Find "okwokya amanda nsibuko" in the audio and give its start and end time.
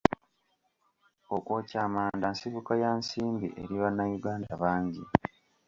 1.35-2.71